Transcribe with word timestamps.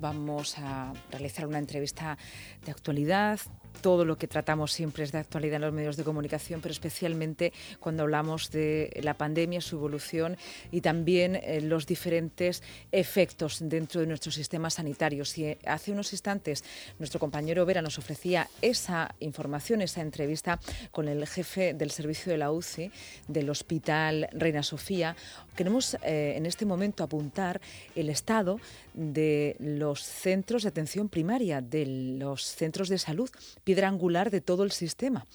Vamos 0.00 0.56
a 0.58 0.94
realizar 1.10 1.46
una 1.46 1.58
entrevista 1.58 2.16
de 2.64 2.70
actualidad. 2.70 3.38
Todo 3.80 4.04
lo 4.04 4.18
que 4.18 4.28
tratamos 4.28 4.72
siempre 4.72 5.04
es 5.04 5.12
de 5.12 5.18
actualidad 5.18 5.56
en 5.56 5.62
los 5.62 5.72
medios 5.72 5.96
de 5.96 6.04
comunicación, 6.04 6.60
pero 6.60 6.72
especialmente 6.72 7.52
cuando 7.78 8.02
hablamos 8.02 8.50
de 8.50 8.98
la 9.02 9.14
pandemia, 9.14 9.60
su 9.60 9.76
evolución 9.76 10.36
y 10.70 10.80
también 10.80 11.36
eh, 11.36 11.60
los 11.60 11.86
diferentes 11.86 12.62
efectos 12.92 13.58
dentro 13.60 14.00
de 14.00 14.06
nuestro 14.06 14.32
sistema 14.32 14.70
sanitario. 14.70 15.24
Si 15.24 15.56
hace 15.64 15.92
unos 15.92 16.12
instantes 16.12 16.64
nuestro 16.98 17.20
compañero 17.20 17.64
Vera 17.64 17.82
nos 17.82 17.98
ofrecía 17.98 18.48
esa 18.60 19.14
información, 19.20 19.82
esa 19.82 20.00
entrevista 20.00 20.60
con 20.90 21.08
el 21.08 21.26
jefe 21.26 21.74
del 21.74 21.90
servicio 21.90 22.32
de 22.32 22.38
la 22.38 22.52
UCI 22.52 22.90
del 23.28 23.50
Hospital 23.50 24.28
Reina 24.32 24.62
Sofía, 24.62 25.16
queremos 25.56 25.94
eh, 26.02 26.34
en 26.36 26.46
este 26.46 26.66
momento 26.66 27.02
apuntar 27.02 27.60
el 27.94 28.08
estado 28.08 28.60
de 28.94 29.56
los 29.58 30.02
centros 30.02 30.62
de 30.62 30.68
atención 30.68 31.08
primaria, 31.08 31.60
de 31.60 31.86
los 32.18 32.44
centros 32.44 32.88
de 32.88 32.98
salud, 32.98 33.30
piedra 33.64 33.88
angular 33.88 34.30
de 34.30 34.40
todo 34.40 34.64
el 34.64 34.72
sistema. 34.72 35.26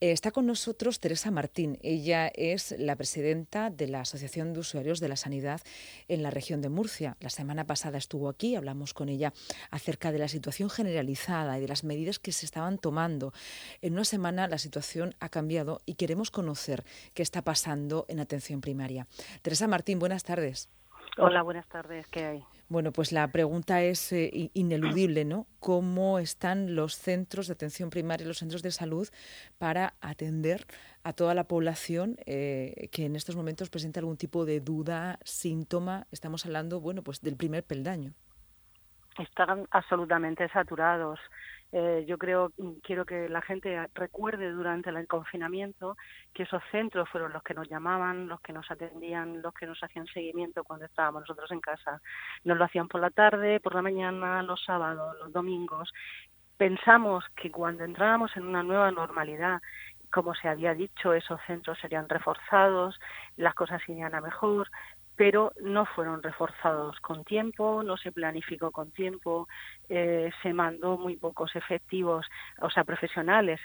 Eh, 0.00 0.12
está 0.12 0.30
con 0.30 0.46
nosotros 0.46 1.00
Teresa 1.00 1.30
Martín. 1.30 1.78
Ella 1.82 2.28
es 2.28 2.74
la 2.78 2.96
presidenta 2.96 3.70
de 3.70 3.88
la 3.88 4.00
Asociación 4.00 4.52
de 4.52 4.60
Usuarios 4.60 5.00
de 5.00 5.08
la 5.08 5.16
Sanidad 5.16 5.60
en 6.08 6.22
la 6.22 6.30
región 6.30 6.60
de 6.60 6.68
Murcia. 6.68 7.16
La 7.20 7.30
semana 7.30 7.66
pasada 7.66 7.98
estuvo 7.98 8.28
aquí, 8.28 8.56
hablamos 8.56 8.94
con 8.94 9.08
ella 9.08 9.32
acerca 9.70 10.12
de 10.12 10.18
la 10.18 10.28
situación 10.28 10.70
generalizada 10.70 11.58
y 11.58 11.60
de 11.60 11.68
las 11.68 11.84
medidas 11.84 12.18
que 12.18 12.32
se 12.32 12.46
estaban 12.46 12.78
tomando. 12.78 13.32
En 13.82 13.94
una 13.94 14.04
semana 14.04 14.48
la 14.48 14.58
situación 14.58 15.14
ha 15.20 15.28
cambiado 15.28 15.80
y 15.86 15.94
queremos 15.94 16.30
conocer 16.30 16.84
qué 17.14 17.22
está 17.22 17.42
pasando 17.42 18.06
en 18.08 18.20
atención 18.20 18.60
primaria. 18.60 19.06
Teresa 19.42 19.66
Martín, 19.66 19.98
buenas 19.98 20.24
tardes. 20.24 20.68
Hola, 21.18 21.42
buenas 21.42 21.66
tardes. 21.68 22.06
¿Qué 22.08 22.24
hay? 22.24 22.44
Bueno, 22.68 22.92
pues 22.92 23.12
la 23.12 23.28
pregunta 23.28 23.82
es 23.82 24.12
eh, 24.12 24.50
ineludible, 24.54 25.24
¿no? 25.24 25.46
¿Cómo 25.60 26.18
están 26.18 26.74
los 26.74 26.96
centros 26.96 27.46
de 27.46 27.52
atención 27.52 27.90
primaria, 27.90 28.26
los 28.26 28.38
centros 28.38 28.62
de 28.62 28.70
salud, 28.70 29.08
para 29.58 29.94
atender 30.00 30.66
a 31.04 31.12
toda 31.12 31.34
la 31.34 31.44
población 31.44 32.16
eh, 32.26 32.88
que 32.90 33.04
en 33.04 33.16
estos 33.16 33.36
momentos 33.36 33.70
presenta 33.70 34.00
algún 34.00 34.16
tipo 34.16 34.44
de 34.44 34.60
duda, 34.60 35.18
síntoma? 35.24 36.06
Estamos 36.10 36.46
hablando, 36.46 36.80
bueno, 36.80 37.02
pues 37.02 37.20
del 37.20 37.36
primer 37.36 37.64
peldaño. 37.64 38.12
Están 39.18 39.68
absolutamente 39.70 40.48
saturados. 40.48 41.20
Eh, 41.76 42.04
yo 42.06 42.18
creo, 42.18 42.52
quiero 42.84 43.04
que 43.04 43.28
la 43.28 43.42
gente 43.42 43.88
recuerde 43.94 44.52
durante 44.52 44.90
el 44.90 45.08
confinamiento 45.08 45.96
que 46.32 46.44
esos 46.44 46.62
centros 46.70 47.08
fueron 47.08 47.32
los 47.32 47.42
que 47.42 47.52
nos 47.52 47.68
llamaban, 47.68 48.28
los 48.28 48.40
que 48.42 48.52
nos 48.52 48.70
atendían, 48.70 49.42
los 49.42 49.52
que 49.54 49.66
nos 49.66 49.82
hacían 49.82 50.06
seguimiento 50.06 50.62
cuando 50.62 50.86
estábamos 50.86 51.22
nosotros 51.22 51.50
en 51.50 51.58
casa. 51.58 52.00
Nos 52.44 52.58
lo 52.58 52.64
hacían 52.64 52.86
por 52.86 53.00
la 53.00 53.10
tarde, 53.10 53.58
por 53.58 53.74
la 53.74 53.82
mañana, 53.82 54.40
los 54.44 54.62
sábados, 54.64 55.16
los 55.18 55.32
domingos. 55.32 55.92
Pensamos 56.56 57.24
que 57.34 57.50
cuando 57.50 57.82
entrábamos 57.82 58.36
en 58.36 58.46
una 58.46 58.62
nueva 58.62 58.92
normalidad 58.92 59.60
como 60.14 60.32
se 60.36 60.46
había 60.46 60.74
dicho, 60.74 61.12
esos 61.12 61.40
centros 61.44 61.76
serían 61.80 62.08
reforzados, 62.08 63.00
las 63.36 63.52
cosas 63.54 63.82
irían 63.88 64.14
a 64.14 64.20
mejor, 64.20 64.70
pero 65.16 65.52
no 65.60 65.86
fueron 65.86 66.22
reforzados 66.22 66.98
con 67.00 67.24
tiempo, 67.24 67.82
no 67.82 67.96
se 67.96 68.10
planificó 68.10 68.70
con 68.72 68.90
tiempo, 68.90 69.48
eh, 69.88 70.30
se 70.42 70.52
mandó 70.52 70.98
muy 70.98 71.16
pocos 71.16 71.54
efectivos, 71.54 72.26
o 72.60 72.70
sea, 72.70 72.84
profesionales 72.84 73.60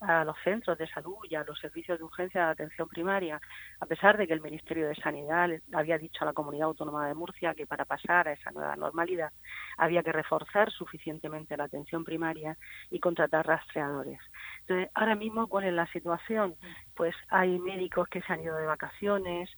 a, 0.00 0.24
los 0.24 0.36
centros 0.42 0.78
de 0.78 0.88
salud 0.88 1.16
y 1.28 1.34
a 1.34 1.44
los 1.44 1.58
servicios 1.58 1.98
de 1.98 2.04
urgencia 2.04 2.46
de 2.46 2.50
atención 2.52 2.88
primaria, 2.88 3.40
a 3.80 3.86
pesar 3.86 4.16
de 4.16 4.26
que 4.26 4.32
el 4.32 4.40
Ministerio 4.40 4.88
de 4.88 4.94
Sanidad 4.94 5.50
había 5.72 5.98
dicho 5.98 6.22
a 6.22 6.26
la 6.26 6.32
Comunidad 6.32 6.68
Autónoma 6.68 7.06
de 7.06 7.14
Murcia 7.14 7.54
que 7.54 7.66
para 7.66 7.84
pasar 7.84 8.28
a 8.28 8.32
esa 8.32 8.50
nueva 8.50 8.76
normalidad 8.76 9.32
había 9.76 10.02
que 10.02 10.12
reforzar 10.12 10.70
suficientemente 10.70 11.56
la 11.56 11.64
atención 11.64 12.04
primaria 12.04 12.56
y 12.90 12.98
contratar 12.98 13.46
rastreadores. 13.46 14.20
Entonces, 14.60 14.90
ahora 14.94 15.14
mismo, 15.14 15.46
¿cuál 15.48 15.64
es 15.64 15.72
la 15.72 15.86
situación? 15.92 16.54
Pues 16.94 17.14
hay 17.28 17.58
médicos 17.58 18.08
que 18.08 18.22
se 18.22 18.32
han 18.32 18.40
ido 18.40 18.56
de 18.56 18.66
vacaciones, 18.66 19.50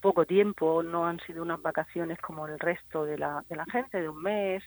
poco 0.00 0.24
tiempo, 0.24 0.82
no 0.82 1.06
han 1.06 1.20
sido 1.20 1.42
unas 1.42 1.60
vacaciones 1.60 2.20
como 2.20 2.46
el 2.46 2.58
resto 2.58 3.04
de 3.04 3.18
la, 3.18 3.44
de 3.48 3.56
la 3.56 3.64
gente, 3.66 4.00
de 4.00 4.08
un 4.08 4.22
mes, 4.22 4.62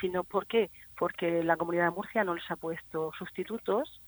sino 0.00 0.24
¿por 0.24 0.46
qué? 0.46 0.70
Porque 0.98 1.42
la 1.42 1.56
Comunidad 1.56 1.84
de 1.84 1.96
Murcia 1.96 2.24
no 2.24 2.34
les 2.34 2.50
ha 2.50 2.56
puesto 2.56 3.12
sustitutos, 3.18 4.00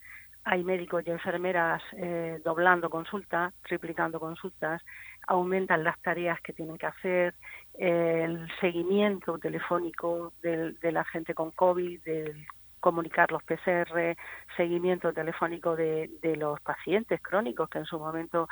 hay 0.44 0.62
médicos 0.62 1.02
y 1.04 1.10
enfermeras 1.10 1.82
eh, 1.96 2.40
doblando 2.44 2.88
consultas, 2.88 3.52
triplicando 3.62 4.20
consultas, 4.20 4.80
aumentan 5.26 5.82
las 5.82 6.00
tareas 6.00 6.40
que 6.40 6.52
tienen 6.52 6.78
que 6.78 6.86
hacer, 6.86 7.34
el 7.74 8.48
seguimiento 8.60 9.38
telefónico 9.38 10.32
de 10.42 10.92
la 10.92 11.04
gente 11.04 11.34
con 11.34 11.50
COVID, 11.50 12.00
del 12.04 12.46
comunicar 12.86 13.32
los 13.32 13.42
PCR, 13.42 14.16
seguimiento 14.56 15.12
telefónico 15.12 15.74
de, 15.74 16.08
de 16.22 16.36
los 16.36 16.60
pacientes 16.60 17.20
crónicos 17.20 17.68
que 17.68 17.78
en 17.78 17.84
su 17.84 17.98
momento 17.98 18.48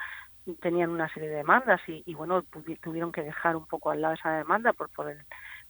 tenían 0.61 0.91
una 0.91 1.09
serie 1.13 1.29
de 1.29 1.37
demandas 1.37 1.81
y, 1.87 2.15
bueno, 2.15 2.43
tuvieron 2.83 3.13
que 3.13 3.23
dejar 3.23 3.57
un 3.57 3.67
poco 3.67 3.91
al 3.91 4.01
lado 4.01 4.15
esa 4.15 4.37
demanda 4.37 4.73
por, 4.73 4.91
por, 4.91 5.11
el, 5.11 5.19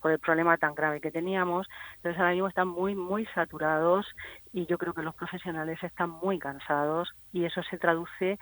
por 0.00 0.10
el 0.10 0.18
problema 0.18 0.56
tan 0.56 0.74
grave 0.74 1.00
que 1.00 1.10
teníamos. 1.10 1.68
Entonces 1.96 2.18
ahora 2.18 2.32
mismo 2.32 2.48
están 2.48 2.68
muy, 2.68 2.94
muy 2.94 3.26
saturados 3.34 4.06
y 4.52 4.66
yo 4.66 4.78
creo 4.78 4.94
que 4.94 5.02
los 5.02 5.14
profesionales 5.14 5.82
están 5.82 6.10
muy 6.10 6.38
cansados 6.38 7.14
y 7.32 7.44
eso 7.44 7.62
se 7.62 7.78
traduce 7.78 8.38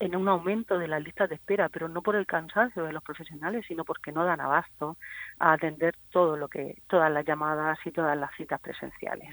en 0.00 0.16
un 0.16 0.28
aumento 0.28 0.78
de 0.78 0.88
las 0.88 1.02
listas 1.02 1.28
de 1.28 1.36
espera, 1.36 1.68
pero 1.68 1.88
no 1.88 2.02
por 2.02 2.16
el 2.16 2.26
cansancio 2.26 2.84
de 2.84 2.92
los 2.92 3.02
profesionales, 3.02 3.64
sino 3.68 3.84
porque 3.84 4.10
no 4.10 4.24
dan 4.24 4.40
abasto 4.40 4.96
a 5.38 5.52
atender 5.52 5.94
todo 6.10 6.36
lo 6.36 6.48
que, 6.48 6.82
todas 6.88 7.12
las 7.12 7.24
llamadas 7.24 7.78
y 7.84 7.92
todas 7.92 8.16
las 8.18 8.34
citas 8.36 8.60
presenciales. 8.60 9.28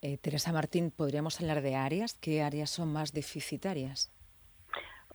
Eh, 0.00 0.18
Teresa 0.18 0.52
Martín, 0.52 0.90
¿podríamos 0.90 1.40
hablar 1.40 1.62
de 1.62 1.76
áreas? 1.76 2.14
¿Qué 2.14 2.42
áreas 2.42 2.70
son 2.70 2.92
más 2.92 3.12
deficitarias? 3.12 4.10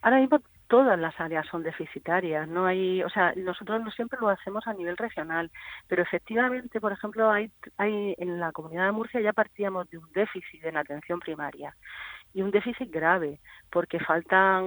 Ahora 0.01 0.19
mismo 0.19 0.39
todas 0.67 0.99
las 0.99 1.19
áreas 1.19 1.47
son 1.47 1.63
deficitarias. 1.63 2.47
No 2.47 2.65
hay, 2.65 3.03
o 3.03 3.09
sea, 3.09 3.33
nosotros 3.35 3.81
no 3.83 3.91
siempre 3.91 4.19
lo 4.19 4.29
hacemos 4.29 4.67
a 4.67 4.73
nivel 4.73 4.97
regional, 4.97 5.51
pero 5.87 6.03
efectivamente, 6.03 6.81
por 6.81 6.91
ejemplo, 6.91 7.29
hay, 7.29 7.51
hay 7.77 8.15
en 8.17 8.39
la 8.39 8.51
Comunidad 8.51 8.85
de 8.85 8.91
Murcia 8.91 9.21
ya 9.21 9.33
partíamos 9.33 9.89
de 9.89 9.97
un 9.97 10.11
déficit 10.13 10.63
en 10.65 10.77
atención 10.77 11.19
primaria 11.19 11.75
y 12.33 12.41
un 12.41 12.51
déficit 12.51 12.91
grave 12.91 13.39
porque 13.71 13.99
faltan 13.99 14.63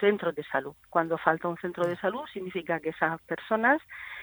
centros 0.00 0.34
de 0.34 0.44
salud. 0.44 0.74
Cuando 0.88 1.18
falta 1.18 1.48
un 1.48 1.58
centro 1.58 1.86
de 1.86 1.96
salud 1.96 2.24
significa 2.32 2.80
que 2.80 2.90
esas 2.90 3.20
personas 3.22 3.80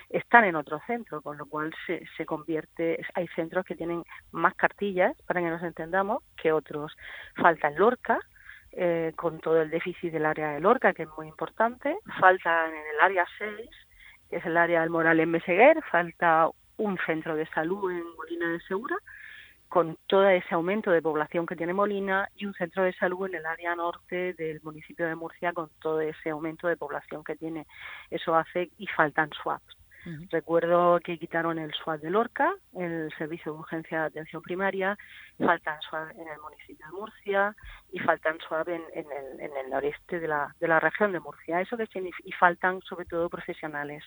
están 0.09 0.45
en 0.45 0.55
otro 0.55 0.81
centro, 0.85 1.21
con 1.21 1.37
lo 1.37 1.45
cual 1.45 1.71
se, 1.85 2.03
se 2.17 2.25
convierte, 2.25 3.03
hay 3.13 3.27
centros 3.29 3.65
que 3.65 3.75
tienen 3.75 4.03
más 4.31 4.55
cartillas, 4.55 5.15
para 5.27 5.41
que 5.41 5.49
nos 5.49 5.63
entendamos, 5.63 6.23
que 6.35 6.51
otros. 6.51 6.95
Falta 7.35 7.69
el 7.69 7.75
Lorca, 7.75 8.19
eh, 8.73 9.11
con 9.15 9.39
todo 9.39 9.61
el 9.61 9.69
déficit 9.69 10.13
del 10.13 10.25
área 10.25 10.51
de 10.51 10.59
Lorca, 10.59 10.93
que 10.93 11.03
es 11.03 11.09
muy 11.17 11.27
importante. 11.27 11.97
Falta 12.19 12.67
en 12.67 12.73
el 12.73 12.99
área 13.01 13.25
6, 13.37 13.69
que 14.29 14.37
es 14.37 14.45
el 14.45 14.55
área 14.55 14.81
del 14.81 14.89
Moral 14.89 15.19
en 15.19 15.31
Meseguer, 15.31 15.81
falta 15.91 16.49
un 16.77 16.97
centro 17.05 17.35
de 17.35 17.45
salud 17.47 17.91
en 17.91 18.03
Molina 18.15 18.49
de 18.49 18.59
Segura, 18.61 18.95
con 19.67 19.97
todo 20.07 20.27
ese 20.29 20.55
aumento 20.55 20.91
de 20.91 21.01
población 21.01 21.45
que 21.45 21.55
tiene 21.55 21.73
Molina, 21.73 22.29
y 22.35 22.45
un 22.45 22.53
centro 22.53 22.83
de 22.83 22.93
salud 22.93 23.27
en 23.27 23.35
el 23.35 23.45
área 23.45 23.75
norte 23.75 24.33
del 24.33 24.61
municipio 24.61 25.05
de 25.05 25.15
Murcia, 25.15 25.53
con 25.53 25.69
todo 25.81 26.01
ese 26.01 26.29
aumento 26.29 26.67
de 26.67 26.77
población 26.77 27.23
que 27.23 27.35
tiene. 27.35 27.67
Eso 28.09 28.35
hace 28.35 28.71
y 28.77 28.87
faltan 28.87 29.29
swaps. 29.31 29.80
Recuerdo 30.31 31.00
que 31.00 31.19
quitaron 31.19 31.59
el 31.59 31.72
SWAT 31.73 32.01
de 32.01 32.09
Lorca, 32.09 32.53
el 32.75 33.12
Servicio 33.17 33.53
de 33.53 33.59
Urgencia 33.59 34.00
de 34.00 34.06
Atención 34.07 34.41
Primaria, 34.41 34.97
faltan 35.38 35.79
SWAT 35.81 36.12
en 36.12 36.28
el 36.28 36.39
municipio 36.39 36.85
de 36.88 36.91
Murcia 36.94 37.56
y 37.91 38.00
faltan 38.00 38.40
SWAT 38.47 38.67
en, 38.69 38.81
el, 38.95 39.40
en 39.40 39.57
el 39.57 39.69
noreste 39.69 40.19
de 40.19 40.28
la, 40.28 40.56
de 40.59 40.67
la 40.67 40.79
región 40.79 41.11
de 41.11 41.19
Murcia. 41.19 41.61
Eso 41.61 41.78
que 41.78 41.88
y 42.23 42.31
faltan 42.31 42.81
sobre 42.81 43.06
todo 43.06 43.29
profesionales. 43.29 44.03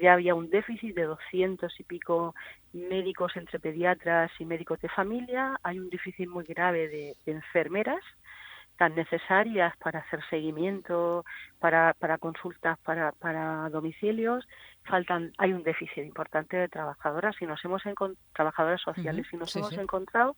ya 0.00 0.14
había 0.14 0.34
un 0.34 0.50
déficit 0.50 0.94
de 0.96 1.04
200 1.04 1.78
y 1.78 1.84
pico 1.84 2.34
médicos 2.72 3.36
entre 3.36 3.60
pediatras 3.60 4.30
y 4.40 4.44
médicos 4.44 4.80
de 4.80 4.88
familia. 4.88 5.56
Hay 5.62 5.78
un 5.78 5.90
déficit 5.90 6.28
muy 6.28 6.44
grave 6.44 6.88
de 6.88 7.16
enfermeras 7.26 8.02
tan 8.80 8.94
necesarias 8.94 9.76
para 9.76 9.98
hacer 9.98 10.20
seguimiento, 10.30 11.26
para, 11.58 11.92
para 11.98 12.16
consultas 12.16 12.78
para, 12.78 13.12
para 13.12 13.68
domicilios, 13.68 14.48
faltan, 14.84 15.32
hay 15.38 15.52
un 15.52 15.62
déficit 15.62 16.04
importante 16.04 16.56
de 16.56 16.68
trabajadoras 16.68 17.36
y 17.40 17.46
nos 17.46 17.64
hemos 17.64 17.82
trabajadoras 18.34 18.80
sociales 18.80 19.26
y 19.32 19.36
nos 19.36 19.54
hemos 19.56 19.72
encontrado 19.72 20.36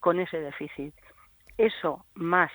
con 0.00 0.20
ese 0.20 0.40
déficit. 0.40 0.94
Eso 1.56 2.04
más 2.14 2.50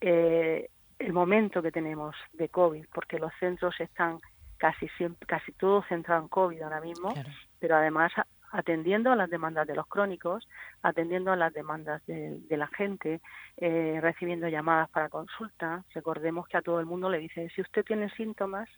eh, 0.00 0.68
el 0.98 1.12
momento 1.12 1.62
que 1.62 1.72
tenemos 1.72 2.14
de 2.32 2.48
COVID, 2.48 2.86
porque 2.92 3.18
los 3.18 3.32
centros 3.40 3.78
están 3.80 4.20
casi 4.58 4.88
siempre, 4.96 5.26
casi 5.26 5.52
todo 5.52 5.82
centrado 5.88 6.22
en 6.22 6.28
COVID 6.28 6.62
ahora 6.62 6.80
mismo, 6.80 7.12
pero 7.58 7.76
además 7.76 8.12
atendiendo 8.52 9.10
a 9.10 9.16
las 9.16 9.28
demandas 9.28 9.66
de 9.66 9.74
los 9.74 9.86
crónicos, 9.88 10.48
atendiendo 10.82 11.32
a 11.32 11.36
las 11.36 11.52
demandas 11.52 12.06
de, 12.06 12.56
la 12.56 12.68
gente, 12.68 13.20
eh, 13.56 13.98
recibiendo 14.00 14.46
llamadas 14.48 14.88
para 14.90 15.08
consulta. 15.08 15.82
Recordemos 15.92 16.46
que 16.46 16.58
a 16.58 16.62
todo 16.62 16.78
el 16.78 16.86
mundo 16.86 17.10
le 17.10 17.18
dice, 17.18 17.50
si 17.54 17.62
usted 17.62 17.84
tiene 17.84 18.08
síntomas, 18.10 18.68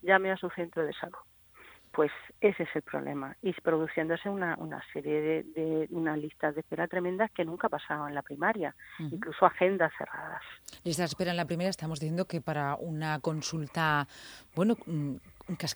llame 0.00 0.30
a 0.30 0.38
su 0.38 0.48
centro 0.50 0.84
de 0.86 0.94
salud 0.94 1.18
pues 1.96 2.12
ese 2.42 2.64
es 2.64 2.68
el 2.74 2.82
problema. 2.82 3.34
Y 3.40 3.54
produciéndose 3.54 4.28
una, 4.28 4.54
una 4.58 4.82
serie 4.92 5.18
de, 5.18 5.42
de 5.44 5.88
unas 5.92 6.18
listas 6.18 6.54
de 6.54 6.60
espera 6.60 6.86
tremendas 6.86 7.30
que 7.30 7.42
nunca 7.42 7.70
pasaban 7.70 8.10
en 8.10 8.14
la 8.14 8.20
primaria, 8.20 8.76
incluso 8.98 9.46
agendas 9.46 9.90
cerradas. 9.96 10.42
Listas 10.84 11.08
de 11.08 11.14
espera 11.14 11.30
en 11.30 11.38
la 11.38 11.46
primera 11.46 11.70
estamos 11.70 11.98
diciendo 11.98 12.26
que 12.26 12.42
para 12.42 12.76
una 12.76 13.18
consulta, 13.20 14.06
bueno, 14.54 14.76
mm, 14.84 15.14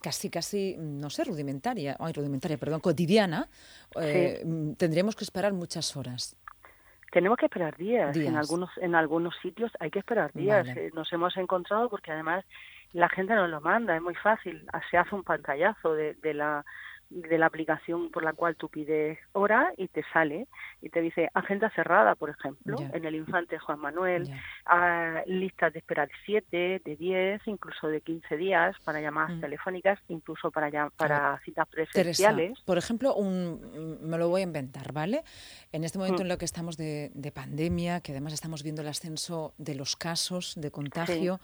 casi, 0.03 0.29
casi, 0.29 0.77
no 0.79 1.09
sé, 1.09 1.25
rudimentaria, 1.25 1.97
ay, 1.99 2.13
rudimentaria, 2.13 2.59
perdón, 2.59 2.81
cotidiana, 2.81 3.49
eh, 3.99 4.43
mm, 4.45 4.73
tendríamos 4.75 5.17
que 5.17 5.25
esperar 5.25 5.55
muchas 5.55 5.97
horas. 5.97 6.37
Tenemos 7.11 7.39
que 7.39 7.47
esperar 7.47 7.79
días. 7.79 8.15
En 8.15 8.37
algunos 8.37 8.71
en 8.77 8.95
algunos 8.95 9.35
sitios 9.41 9.73
hay 9.81 9.91
que 9.91 9.99
esperar 9.99 10.33
días. 10.33 10.69
Eh, 10.77 10.91
nos 10.95 11.11
hemos 11.13 11.35
encontrado 11.39 11.89
porque 11.89 12.13
además 12.13 12.45
la 12.93 13.09
gente 13.09 13.35
nos 13.35 13.51
lo 13.51 13.61
manda, 13.61 13.97
es 13.97 14.03
muy 14.03 14.15
fácil. 14.15 14.67
Se 14.91 14.97
hace 14.97 15.15
un 15.15 15.23
pantallazo 15.23 15.95
de, 15.95 16.15
de 16.15 16.35
la 16.35 16.65
de 17.11 17.39
la 17.39 17.47
aplicación 17.47 18.11
por 18.11 18.23
la 18.23 18.33
cual 18.33 18.55
tú 18.55 18.69
pides 18.69 19.19
hora 19.33 19.73
y 19.77 19.89
te 19.89 20.05
sale 20.13 20.47
y 20.81 20.91
te 20.91 21.01
dice 21.01 21.29
agenda 21.35 21.69
cerrada, 21.71 22.15
por 22.15 22.31
ejemplo, 22.31 22.77
en 22.93 23.05
el 23.05 23.17
infante 23.17 23.59
Juan 23.59 23.81
Manuel, 23.81 24.31
a 24.65 25.23
listas 25.27 25.73
de 25.73 25.81
espera 25.81 26.07
de 26.07 26.13
7, 26.25 26.83
de 26.85 26.97
10, 26.97 27.43
incluso 27.47 27.89
de 27.89 28.01
15 28.01 28.37
días 28.37 28.77
para 28.85 29.01
llamadas 29.01 29.37
mm. 29.37 29.41
telefónicas, 29.41 29.99
incluso 30.09 30.53
para, 30.53 30.91
para 30.91 31.41
citas 31.45 31.67
presenciales. 31.69 32.59
por 32.61 32.79
ejemplo, 32.79 33.15
un, 33.17 33.99
me 34.03 34.17
lo 34.17 34.29
voy 34.29 34.43
a 34.43 34.45
inventar, 34.45 34.93
¿vale? 34.93 35.25
En 35.73 35.83
este 35.83 35.99
momento 35.99 36.23
mm. 36.23 36.27
en 36.27 36.29
lo 36.29 36.39
que 36.39 36.45
estamos 36.45 36.77
de, 36.77 37.11
pandemia, 37.35 38.01
que 38.01 38.13
además 38.13 38.33
estamos 38.33 38.63
viendo 38.63 38.83
el 38.83 38.89
ascenso 38.89 39.53
de 39.59 39.75
los 39.75 39.97
casos 39.97 40.55
de 40.57 40.71
contagio, 40.71 41.41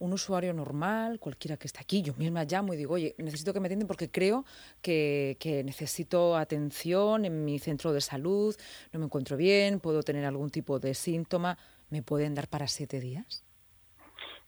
un 0.00 0.14
usuario 0.14 0.52
normal, 0.52 1.20
cualquiera 1.20 1.56
que 1.56 1.66
esté 1.66 1.80
aquí, 1.80 2.02
yo 2.02 2.14
misma 2.14 2.44
llamo 2.44 2.72
y 2.74 2.76
digo, 2.76 2.94
oye, 2.94 3.14
necesito 3.18 3.52
que 3.52 3.60
me 3.60 3.66
atiendan 3.66 3.86
porque 3.86 4.10
creo 4.10 4.44
que, 4.82 5.36
necesito 5.64 6.36
atención 6.36 7.24
en 7.26 7.44
mi 7.44 7.58
centro 7.58 7.92
de 7.92 8.00
salud, 8.00 8.56
no 8.92 8.98
me 8.98 9.04
encuentro 9.04 9.36
bien, 9.36 9.78
puedo 9.78 10.02
tener 10.02 10.24
algún 10.24 10.50
tipo 10.50 10.78
de 10.78 10.94
síntoma, 10.94 11.56
¿me 11.90 12.02
pueden 12.02 12.34
dar 12.34 12.48
para 12.48 12.66
siete 12.66 12.98
días? 12.98 13.44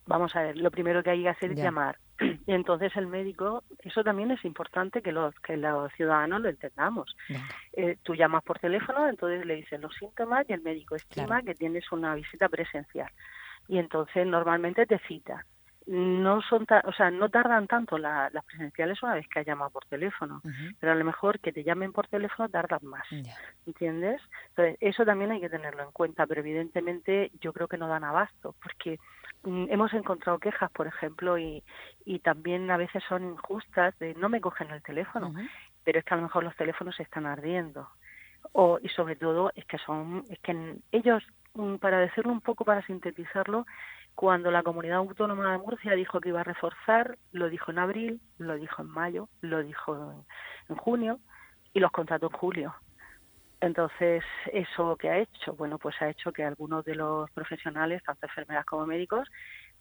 Vamos 0.06 0.34
a 0.34 0.42
ver, 0.42 0.56
lo 0.56 0.70
primero 0.70 1.02
que 1.02 1.10
hay 1.10 1.22
que 1.22 1.28
hacer 1.28 1.52
es 1.52 1.58
llamar. 1.58 1.96
Y 2.46 2.52
entonces 2.52 2.96
el 2.96 3.08
médico, 3.08 3.64
eso 3.80 4.04
también 4.04 4.30
es 4.30 4.44
importante 4.44 5.02
que 5.02 5.10
los, 5.10 5.34
que 5.40 5.56
los 5.56 5.92
ciudadanos 5.94 6.40
lo 6.40 6.48
entendamos. 6.48 7.16
Eh, 7.72 7.96
tú 8.04 8.14
llamas 8.14 8.44
por 8.44 8.60
teléfono, 8.60 9.08
entonces 9.08 9.44
le 9.44 9.56
dices 9.56 9.80
los 9.80 9.92
síntomas 9.96 10.48
y 10.48 10.52
el 10.52 10.62
médico 10.62 10.94
estima 10.94 11.42
que 11.42 11.56
tienes 11.56 11.90
una 11.90 12.14
visita 12.14 12.48
presencial 12.48 13.10
y 13.68 13.78
entonces 13.78 14.26
normalmente 14.26 14.86
te 14.86 14.98
cita. 15.00 15.44
No 15.84 16.40
son, 16.42 16.64
o 16.84 16.92
sea, 16.92 17.10
no 17.10 17.28
tardan 17.28 17.66
tanto 17.66 17.98
las 17.98 18.30
presenciales 18.44 19.02
una 19.02 19.14
vez 19.14 19.26
que 19.26 19.40
has 19.40 19.46
llamado 19.46 19.70
por 19.70 19.84
teléfono, 19.86 20.40
pero 20.78 20.92
a 20.92 20.94
lo 20.94 21.04
mejor 21.04 21.40
que 21.40 21.52
te 21.52 21.64
llamen 21.64 21.92
por 21.92 22.06
teléfono 22.06 22.48
tardan 22.48 22.84
más, 22.84 23.04
¿entiendes? 23.66 24.22
Entonces 24.50 24.76
eso 24.80 25.04
también 25.04 25.32
hay 25.32 25.40
que 25.40 25.50
tenerlo 25.50 25.82
en 25.82 25.90
cuenta, 25.90 26.24
pero 26.26 26.40
evidentemente 26.40 27.32
yo 27.40 27.52
creo 27.52 27.66
que 27.66 27.78
no 27.78 27.88
dan 27.88 28.04
abasto, 28.04 28.54
porque 28.62 29.00
mm, 29.42 29.66
hemos 29.70 29.92
encontrado 29.92 30.38
quejas, 30.38 30.70
por 30.70 30.86
ejemplo, 30.86 31.36
y, 31.36 31.64
y 32.04 32.20
también 32.20 32.70
a 32.70 32.76
veces 32.76 33.02
son 33.08 33.24
injustas 33.24 33.98
de 33.98 34.14
no 34.14 34.28
me 34.28 34.40
cogen 34.40 34.70
el 34.70 34.84
teléfono, 34.84 35.34
pero 35.82 35.98
es 35.98 36.04
que 36.04 36.14
a 36.14 36.16
lo 36.16 36.22
mejor 36.22 36.44
los 36.44 36.54
teléfonos 36.54 36.94
se 36.94 37.02
están 37.02 37.26
ardiendo. 37.26 37.88
O, 38.52 38.78
y 38.80 38.88
sobre 38.88 39.16
todo 39.16 39.50
es 39.54 39.64
que 39.66 39.78
son, 39.78 40.24
es 40.28 40.38
que 40.40 40.76
ellos 40.92 41.24
para 41.80 41.98
decirlo 41.98 42.32
un 42.32 42.40
poco, 42.40 42.64
para 42.64 42.84
sintetizarlo, 42.86 43.66
cuando 44.14 44.50
la 44.50 44.62
comunidad 44.62 44.98
autónoma 44.98 45.52
de 45.52 45.58
Murcia 45.58 45.92
dijo 45.92 46.20
que 46.20 46.30
iba 46.30 46.40
a 46.40 46.44
reforzar, 46.44 47.18
lo 47.32 47.48
dijo 47.48 47.70
en 47.70 47.78
abril, 47.78 48.20
lo 48.38 48.56
dijo 48.56 48.82
en 48.82 48.88
mayo, 48.88 49.28
lo 49.40 49.62
dijo 49.62 50.24
en, 50.68 50.76
junio 50.76 51.18
y 51.72 51.80
los 51.80 51.90
contrató 51.90 52.26
en 52.26 52.38
julio. 52.38 52.74
Entonces, 53.60 54.24
¿eso 54.52 54.96
qué 54.96 55.08
ha 55.08 55.18
hecho? 55.18 55.54
Bueno, 55.54 55.78
pues 55.78 55.94
ha 56.02 56.08
hecho 56.08 56.32
que 56.32 56.44
algunos 56.44 56.84
de 56.84 56.96
los 56.96 57.30
profesionales, 57.30 58.02
tanto 58.04 58.26
enfermeras 58.26 58.66
como 58.66 58.86
médicos, 58.86 59.28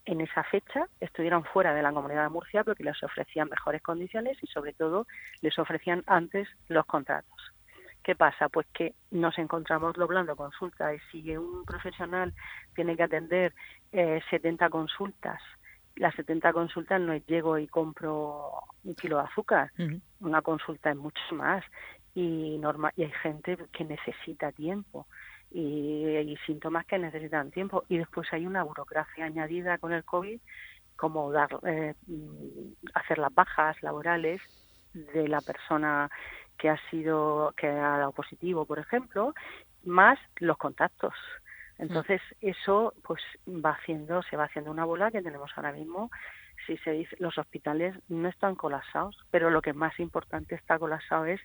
en 0.05 0.21
esa 0.21 0.43
fecha 0.43 0.87
estuvieran 0.99 1.43
fuera 1.43 1.73
de 1.73 1.81
la 1.81 1.91
comunidad 1.91 2.23
de 2.23 2.29
Murcia 2.29 2.63
porque 2.63 2.83
les 2.83 3.01
ofrecían 3.03 3.49
mejores 3.49 3.81
condiciones 3.81 4.37
y 4.41 4.47
sobre 4.47 4.73
todo 4.73 5.07
les 5.41 5.57
ofrecían 5.57 6.03
antes 6.07 6.47
los 6.67 6.85
contratos. 6.85 7.40
¿Qué 8.03 8.15
pasa? 8.15 8.49
Pues 8.49 8.65
que 8.73 8.95
nos 9.11 9.37
encontramos 9.37 9.93
doblando 9.93 10.35
consultas 10.35 10.95
y 10.95 11.21
si 11.21 11.37
un 11.37 11.63
profesional 11.65 12.33
tiene 12.75 12.97
que 12.97 13.03
atender 13.03 13.53
eh, 13.91 14.21
70 14.29 14.69
consultas, 14.69 15.39
las 15.95 16.15
70 16.15 16.51
consultas 16.53 16.99
no 16.99 17.13
es 17.13 17.25
llego 17.27 17.57
y 17.57 17.67
compro 17.67 18.51
un 18.83 18.95
kilo 18.95 19.17
de 19.17 19.23
azúcar, 19.23 19.71
una 20.19 20.41
consulta 20.41 20.89
es 20.89 20.97
mucho 20.97 21.21
más 21.33 21.63
y, 22.15 22.57
normal 22.59 22.91
y 22.95 23.03
hay 23.03 23.11
gente 23.21 23.57
que 23.71 23.83
necesita 23.83 24.51
tiempo 24.51 25.07
y 25.51 26.05
hay 26.05 26.37
síntomas 26.45 26.85
que 26.85 26.97
necesitan 26.97 27.51
tiempo. 27.51 27.83
Y 27.89 27.97
después 27.97 28.27
hay 28.31 28.45
una 28.45 28.63
burocracia 28.63 29.25
añadida 29.25 29.77
con 29.77 29.91
el 29.91 30.03
COVID 30.03 30.39
como 30.95 31.31
dar 31.31 31.49
eh, 31.65 31.93
hacer 32.93 33.17
las 33.17 33.33
bajas 33.33 33.81
laborales 33.81 34.41
de 34.93 35.27
la 35.27 35.41
persona 35.41 36.09
que 36.61 36.69
ha 36.69 36.77
sido 36.91 37.55
que 37.57 37.65
ha 37.67 37.97
dado 37.97 38.11
positivo, 38.11 38.65
por 38.65 38.77
ejemplo, 38.77 39.33
más 39.83 40.19
los 40.37 40.57
contactos. 40.57 41.15
Entonces 41.79 42.21
eso 42.39 42.93
pues 43.01 43.19
va 43.47 43.71
haciendo 43.71 44.21
se 44.21 44.37
va 44.37 44.43
haciendo 44.43 44.69
una 44.69 44.85
bola 44.85 45.09
que 45.09 45.23
tenemos 45.23 45.49
ahora 45.55 45.71
mismo. 45.71 46.11
Si 46.67 46.77
se 46.77 46.91
dice 46.91 47.15
los 47.17 47.39
hospitales 47.39 47.95
no 48.09 48.29
están 48.29 48.53
colapsados, 48.53 49.17
pero 49.31 49.49
lo 49.49 49.63
que 49.63 49.73
más 49.73 49.99
importante 49.99 50.53
está 50.53 50.77
colapsado 50.77 51.25
es 51.25 51.41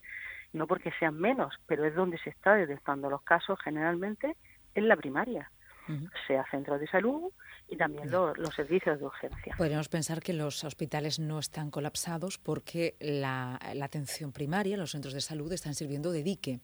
no 0.53 0.67
porque 0.67 0.93
sean 0.99 1.19
menos, 1.19 1.55
pero 1.67 1.87
es 1.87 1.95
donde 1.95 2.19
se 2.19 2.29
está 2.29 2.55
detectando 2.55 3.09
los 3.09 3.23
casos 3.23 3.59
generalmente 3.65 4.37
en 4.75 4.87
la 4.87 4.97
primaria 4.97 5.51
sea 6.27 6.44
centros 6.50 6.81
de 6.81 6.87
salud 6.87 7.33
y 7.69 7.77
también 7.77 8.11
los 8.11 8.55
servicios 8.55 8.99
de 8.99 9.06
urgencia. 9.06 9.55
Podríamos 9.56 9.88
pensar 9.88 10.21
que 10.21 10.33
los 10.33 10.65
hospitales 10.65 11.19
no 11.19 11.38
están 11.38 11.71
colapsados 11.71 12.38
porque 12.38 12.97
la, 13.00 13.59
atención 13.83 14.33
primaria, 14.33 14.77
los 14.77 14.93
centros 14.93 15.15
de 15.15 15.21
salud 15.21 15.53
están 15.53 15.75
sirviendo 15.75 16.12
de 16.12 16.23
dique. 16.23 16.61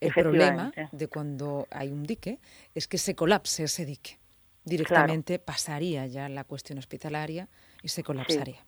El 0.00 0.12
problema 0.12 0.72
de 0.92 1.08
cuando 1.08 1.66
hay 1.70 1.90
un 1.90 2.04
dique 2.04 2.38
es 2.74 2.88
que 2.88 2.98
se 2.98 3.14
colapse 3.14 3.64
ese 3.64 3.84
dique. 3.84 4.18
Directamente 4.64 5.38
pasaría 5.38 6.06
ya 6.06 6.28
la 6.28 6.44
cuestión 6.44 6.78
hospitalaria 6.78 7.48
y 7.82 7.88
se 7.88 8.02
colapsaría. 8.02 8.60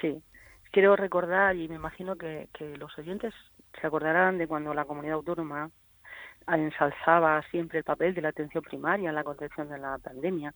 Sí. 0.00 0.22
Quiero 0.70 0.94
recordar, 0.94 1.56
y 1.56 1.68
me 1.68 1.76
imagino 1.76 2.16
que 2.16 2.48
los 2.76 2.98
oyentes 2.98 3.32
se 3.80 3.86
acordarán 3.86 4.38
de 4.38 4.46
cuando 4.46 4.74
la 4.74 4.84
comunidad 4.84 5.16
autónoma 5.16 5.70
ensalzaba 6.48 7.42
siempre 7.50 7.78
el 7.78 7.84
papel 7.84 8.14
de 8.14 8.22
la 8.22 8.28
atención 8.28 8.62
primaria 8.62 9.08
en 9.08 9.14
la 9.14 9.24
contención 9.24 9.68
de 9.68 9.78
la 9.78 9.98
pandemia 9.98 10.54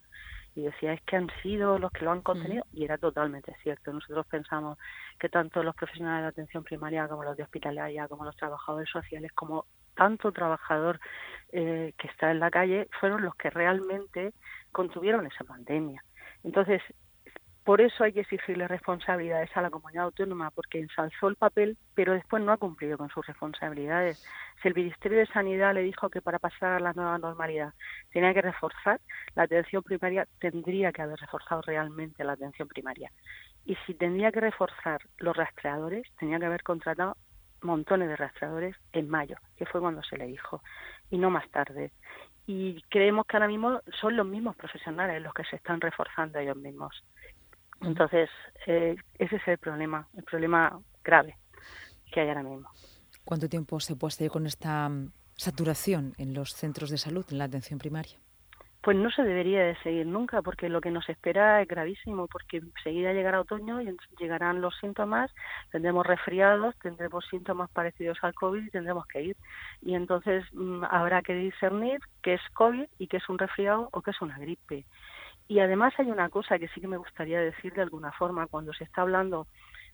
y 0.55 0.63
decía 0.63 0.93
es 0.93 1.03
que 1.03 1.17
han 1.17 1.29
sido 1.43 1.79
los 1.79 1.93
que 1.93 2.05
lo 2.05 2.13
han 2.13 2.23
contenido 2.23 2.65
y 2.73 2.85
era 2.85 2.99
totalmente 2.99 3.55
cierto. 3.63 3.93
Nosotros 3.93 4.27
pensamos 4.27 4.79
que 5.19 5.29
tanto 5.29 5.63
los 5.63 5.75
profesionales 5.75 6.23
de 6.23 6.29
atención 6.29 6.65
primaria 6.65 7.09
como 7.09 7.25
los 7.25 7.37
de 7.37 7.43
hospitalaria, 7.43 8.09
como 8.09 8.25
los 8.25 8.37
trabajadores 8.37 8.89
sociales, 8.91 9.33
como 9.33 9.67
tanto 9.95 10.33
trabajador 10.33 11.01
eh, 11.53 11.95
que 11.99 12.09
está 12.09 12.31
en 12.31 12.41
la 12.41 12.51
calle, 12.51 12.89
fueron 12.99 13.23
los 13.23 13.35
que 13.35 13.51
realmente 13.51 14.33
contuvieron 14.73 15.27
esa 15.27 15.45
pandemia. 15.45 16.03
Entonces, 16.43 16.83
por 17.65 17.81
eso 17.81 18.05
hay 18.05 18.13
que 18.13 18.21
exigirle 18.21 18.67
responsabilidades 18.67 19.55
a 19.55 19.63
la 19.63 19.71
comunidad 19.71 20.05
autónoma, 20.05 20.51
porque 20.51 20.81
ensalzó 20.81 21.29
el 21.29 21.37
papel, 21.37 21.77
pero 21.95 22.15
después 22.15 22.43
no 22.43 22.53
ha 22.53 22.57
cumplido 22.57 22.97
con 22.97 23.11
sus 23.11 23.27
responsabilidades. 23.27 24.25
Si 24.63 24.69
el 24.69 24.75
Ministerio 24.75 25.19
de 25.19 25.27
Sanidad 25.27 25.75
le 25.75 25.83
dijo 25.83 26.09
que 26.09 26.23
para 26.23 26.39
pasar 26.39 26.73
a 26.73 26.81
la 26.81 26.93
nueva 26.95 27.19
normalidad 27.19 27.75
tenía 28.13 28.33
que 28.33 28.43
reforzar 28.43 29.01
la 29.35 29.43
atención 29.43 29.83
primaria, 29.83 30.27
tendría 30.39 30.91
que 30.91 31.03
haber 31.03 31.19
reforzado 31.21 31.63
realmente 31.63 32.25
la 32.25 32.33
atención 32.33 32.67
primaria. 32.67 33.13
Y 33.67 33.77
si 33.87 33.95
tendría 33.95 34.33
que 34.33 34.41
reforzar 34.41 35.01
los 35.19 35.37
rastreadores, 35.37 36.07
tenía 36.19 36.39
que 36.39 36.47
haber 36.47 36.63
contratado 36.63 37.17
montones 37.63 38.09
de 38.09 38.17
rastreadores 38.17 38.75
en 38.93 39.09
mayo, 39.09 39.37
que 39.57 39.67
fue 39.67 39.81
cuando 39.81 40.03
se 40.03 40.17
le 40.17 40.27
dijo, 40.27 40.63
y 41.11 41.19
no 41.19 41.31
más 41.31 41.49
tarde. 41.51 41.93
Y 42.47 42.83
creemos 42.89 43.27
que 43.27 43.37
ahora 43.37 43.49
mismo 43.49 43.81
son 44.01 44.17
los 44.17 44.27
mismos 44.27 44.57
profesionales 44.57 45.23
los 45.23 45.35
que 45.35 45.45
se 45.45 45.57
están 45.57 45.81
reforzando 45.81 46.39
ellos 46.39 46.57
mismos. 46.57 47.05
Entonces, 47.83 48.29
eh, 48.67 48.97
ese 49.19 49.37
es 49.37 49.49
el 49.49 49.59
problema, 49.59 50.07
el 50.17 50.25
problema 50.25 50.81
grave 51.03 51.37
que 52.13 52.21
hay 52.21 52.29
ahora 52.29 52.43
mismo. 52.43 52.69
¿Cuánto 53.25 53.49
tiempo 53.49 53.81
se 53.81 53.97
puede 53.97 54.13
seguir 54.13 54.31
con 54.31 54.47
esta 54.47 54.89
mm, 54.89 55.13
saturación 55.37 56.15
en 56.19 56.35
los 56.35 56.55
centros 56.55 56.91
de 56.91 56.99
salud, 56.99 57.25
en 57.31 57.39
la 57.39 57.45
atención 57.45 57.79
primaria? 57.79 58.19
Pues 58.83 58.97
no 58.97 59.11
se 59.11 59.23
debería 59.23 59.63
de 59.63 59.77
seguir 59.83 60.07
nunca, 60.07 60.41
porque 60.41 60.71
lo 60.71 60.81
que 60.81 60.91
nos 60.91 61.07
espera 61.11 61.61
es 61.61 61.69
gravísimo, 61.69 62.27
porque 62.29 62.57
enseguida 62.57 63.13
llegará 63.13 63.43
otoño 63.43 63.83
y 63.83 63.95
llegarán 64.19 64.63
los 64.63 64.75
síntomas, 64.79 65.31
tendremos 65.71 66.07
resfriados, 66.07 66.75
tendremos 66.79 67.27
síntomas 67.31 67.71
parecidos 67.71 68.17
al 68.23 68.33
COVID 68.33 68.65
y 68.65 68.71
tendremos 68.71 69.07
que 69.07 69.23
ir. 69.23 69.37
Y 69.83 69.95
entonces 69.95 70.45
mm, 70.55 70.85
habrá 70.91 71.21
que 71.21 71.35
discernir 71.35 72.01
qué 72.23 72.35
es 72.35 72.41
COVID 72.55 72.87
y 72.99 73.07
qué 73.07 73.19
es 73.19 73.29
un 73.29 73.39
resfriado 73.39 73.91
o 73.93 74.01
qué 74.01 74.13
es 74.13 74.23
una 74.23 74.39
gripe. 74.39 74.87
Y 75.51 75.59
además 75.59 75.93
hay 75.99 76.09
una 76.09 76.29
cosa 76.29 76.61
que 76.61 76.69
sí 76.69 76.81
que 76.81 76.87
me 76.87 76.97
gustaría 76.97 77.41
decir 77.41 77.75
de 77.75 77.83
alguna 77.83 78.13
forma, 78.13 78.47
cuando 78.47 78.73
se 78.73 78.85
está 78.85 79.03
hablando 79.03 79.49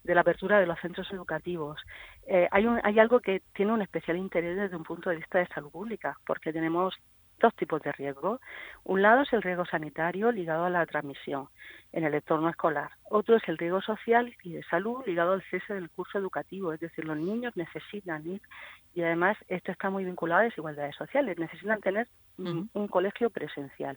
de 0.05 0.15
la 0.15 0.21
apertura 0.21 0.61
de 0.61 0.67
los 0.67 0.79
centros 0.81 1.11
educativos. 1.11 1.81
Eh, 2.27 2.47
hay, 2.51 2.67
un, 2.67 2.79
hay 2.85 2.99
algo 2.99 3.21
que 3.21 3.41
tiene 3.55 3.73
un 3.73 3.81
especial 3.81 4.19
interés 4.19 4.55
desde 4.55 4.77
un 4.77 4.85
punto 4.85 5.09
de 5.09 5.17
vista 5.17 5.39
de 5.39 5.47
salud 5.47 5.71
pública, 5.71 6.19
porque 6.27 6.53
tenemos 6.53 6.95
dos 7.41 7.55
tipos 7.55 7.81
de 7.81 7.93
riesgo. 7.93 8.39
Un 8.85 9.01
lado 9.01 9.23
es 9.23 9.33
el 9.33 9.41
riesgo 9.41 9.65
sanitario 9.65 10.31
ligado 10.31 10.67
a 10.67 10.71
la 10.71 10.85
transmisión 10.85 11.49
en 11.91 12.05
el 12.05 12.13
entorno 12.13 12.51
escolar. 12.51 12.91
Otro 13.09 13.37
es 13.37 13.49
el 13.49 13.57
riesgo 13.57 13.81
social 13.81 14.37
y 14.43 14.53
de 14.53 14.63
salud 14.65 15.05
ligado 15.07 15.33
al 15.33 15.43
cese 15.51 15.73
del 15.73 15.89
curso 15.89 16.19
educativo. 16.19 16.75
Es 16.75 16.81
decir, 16.81 17.07
los 17.07 17.17
niños 17.17 17.57
necesitan 17.57 18.27
ir 18.27 18.43
y 18.95 19.01
además 19.01 19.39
esto 19.49 19.73
está 19.73 19.89
muy 19.89 20.05
vinculado 20.05 20.43
a 20.43 20.45
desigualdades 20.45 20.97
sociales. 20.97 21.39
Necesitan 21.39 21.81
tener 21.81 22.09
un 22.37 22.89
colegio 22.89 23.31
presencial. 23.31 23.97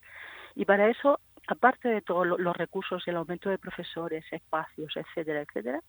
Y 0.55 0.65
para 0.65 0.89
eso 0.89 1.19
aparte 1.49 1.89
de 1.89 2.01
todos 2.01 2.27
los 2.27 2.55
recursos, 2.55 3.07
el 3.07 3.15
aumento 3.15 3.49
de 3.49 3.57
profesores, 3.57 4.23
espacios, 4.31 4.95
etcétera, 4.95 5.41
etcétera, 5.41 5.81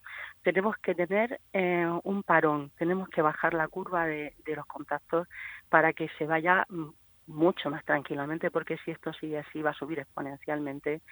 tenemos 0.42 0.74
que 0.78 0.94
tener 0.94 1.38
eh, 1.52 1.86
un 2.02 2.22
parón, 2.22 2.70
tenemos 2.78 3.10
que 3.10 3.20
bajar 3.20 3.52
la 3.52 3.68
curva 3.68 4.06
de, 4.06 4.34
los 4.46 4.66
contactos 4.66 5.28
para 5.68 5.92
que 5.92 6.08
se 6.16 6.24
vaya 6.26 6.64
mm, 6.70 6.88
mucho 7.26 7.68
más 7.70 7.84
tranquilamente, 7.84 8.50
porque 8.50 8.78
si 8.78 8.90
esto 8.90 9.12
sigue 9.12 9.38
así 9.38 9.60
va 9.60 9.70
a 9.70 9.74
subir 9.74 9.98
exponencialmente 9.98 11.02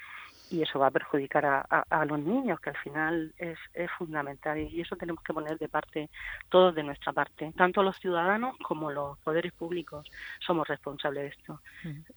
y 0.50 0.62
eso 0.62 0.78
va 0.78 0.88
a 0.88 0.90
perjudicar 0.90 1.44
a, 1.46 2.04
los 2.04 2.18
niños, 2.20 2.60
que 2.60 2.70
al 2.70 2.76
final 2.76 3.34
es, 3.36 3.58
es, 3.74 3.90
fundamental 3.98 4.58
y 4.58 4.80
eso 4.80 4.96
tenemos 4.96 5.22
que 5.22 5.34
poner 5.34 5.58
de 5.58 5.68
parte, 5.68 6.08
todos 6.48 6.74
de 6.74 6.82
nuestra 6.82 7.12
parte, 7.12 7.52
tanto 7.56 7.82
los 7.82 7.98
ciudadanos 7.98 8.56
como 8.58 8.90
los 8.90 9.18
poderes 9.18 9.52
públicos 9.52 10.06
somos 10.38 10.66
responsables 10.66 11.22
de 11.22 11.28
esto. 11.28 11.60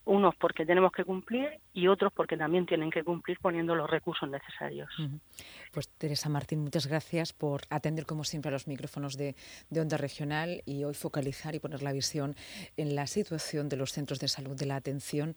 Unos 0.06 0.36
porque 0.36 0.66
tenemos 0.66 0.92
que 0.92 1.04
cumplir 1.04 1.60
y 1.74 1.88
otros 1.88 2.14
porque 2.14 2.38
también 2.38 2.66
tienen 2.66 2.90
que 2.92 3.04
cumplir 3.04 3.38
poniendo 3.40 3.76
los 3.76 3.90
recursos 3.90 4.30
necesarios. 4.30 4.90
Pues 5.72 5.90
Teresa 5.90 6.30
Martín, 6.30 6.60
muchas 6.60 6.88
gracias 6.88 7.34
por 7.34 7.62
atender 7.70 8.06
como 8.06 8.24
siempre 8.24 8.50
a 8.50 8.52
los 8.52 8.68
micrófonos 8.68 9.18
de, 9.18 9.36
de 9.70 9.82
Onda 9.82 9.98
Regional 9.98 10.62
y 10.66 10.84
hoy 10.84 10.94
focalizar 10.94 11.56
y 11.56 11.60
poner 11.60 11.82
la 11.82 11.92
visión 11.92 12.36
en 12.78 12.96
la 12.96 13.08
situación 13.08 13.70
de 13.70 13.78
los 13.78 13.92
centros 13.92 14.20
de 14.20 14.28
salud, 14.28 14.58
de 14.58 14.66
la 14.66 14.76
atención 14.76 15.36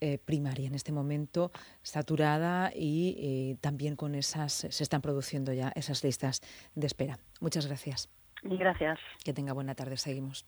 eh, 0.00 0.18
primaria 0.18 0.68
en 0.68 0.74
este 0.74 0.92
momento 0.92 1.50
saturada 1.82 2.35
y 2.74 3.16
eh, 3.18 3.56
también 3.60 3.96
con 3.96 4.14
esas 4.14 4.52
se 4.52 4.82
están 4.82 5.02
produciendo 5.02 5.52
ya 5.52 5.72
esas 5.74 6.02
listas 6.04 6.40
de 6.74 6.86
espera. 6.86 7.18
Muchas 7.40 7.66
gracias. 7.66 8.08
Gracias. 8.42 8.98
Que 9.24 9.32
tenga 9.32 9.52
buena 9.52 9.74
tarde. 9.74 9.96
Seguimos. 9.96 10.44